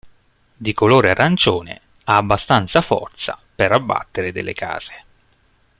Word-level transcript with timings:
Di 0.57 0.73
colore 0.73 1.11
arancione, 1.11 1.81
ha 2.05 2.15
abbastanza 2.15 2.81
forza 2.81 3.37
per 3.53 3.71
abbattere 3.71 4.31
delle 4.31 4.53
case. 4.55 5.03